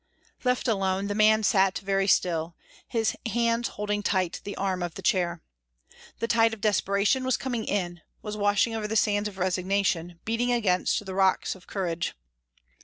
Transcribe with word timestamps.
Left 0.43 0.67
alone 0.67 1.09
the 1.09 1.13
man 1.13 1.43
sat 1.43 1.77
very 1.77 2.07
still, 2.07 2.55
his 2.87 3.15
hands 3.31 3.67
holding 3.67 4.01
tight 4.01 4.41
the 4.43 4.55
arm 4.55 4.81
of 4.81 4.95
the 4.95 5.03
chair. 5.03 5.43
The 6.17 6.27
tide 6.27 6.55
of 6.55 6.61
despair 6.61 7.05
was 7.21 7.37
coming 7.37 7.65
in, 7.65 8.01
was 8.23 8.35
washing 8.35 8.73
over 8.73 8.87
the 8.87 8.95
sands 8.95 9.29
of 9.29 9.37
resignation, 9.37 10.19
beating 10.25 10.51
against 10.51 11.05
the 11.05 11.13
rocks 11.13 11.53
of 11.53 11.67
courage. 11.67 12.15